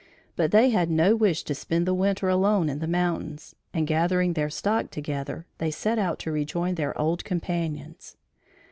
[0.35, 4.33] But they had no wish to spend the winter alone in the mountains and gathering
[4.33, 8.17] their stock together, they set out to rejoin their old companions.